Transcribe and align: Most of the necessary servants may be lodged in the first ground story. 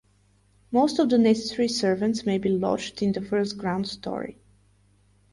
Most 0.71 0.97
of 0.97 1.09
the 1.11 1.19
necessary 1.19 1.67
servants 1.67 2.25
may 2.25 2.39
be 2.39 2.49
lodged 2.49 3.03
in 3.03 3.11
the 3.11 3.21
first 3.21 3.55
ground 3.59 3.87
story. 3.87 4.41